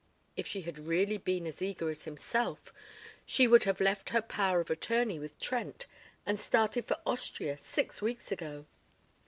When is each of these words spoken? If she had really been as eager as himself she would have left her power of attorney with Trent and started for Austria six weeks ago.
If 0.35 0.47
she 0.47 0.61
had 0.61 0.79
really 0.79 1.19
been 1.19 1.45
as 1.45 1.61
eager 1.61 1.87
as 1.91 2.05
himself 2.05 2.73
she 3.23 3.45
would 3.47 3.65
have 3.65 3.79
left 3.79 4.09
her 4.09 4.21
power 4.23 4.59
of 4.59 4.71
attorney 4.71 5.19
with 5.19 5.39
Trent 5.39 5.85
and 6.25 6.39
started 6.39 6.85
for 6.85 6.97
Austria 7.05 7.55
six 7.55 8.01
weeks 8.01 8.31
ago. 8.31 8.65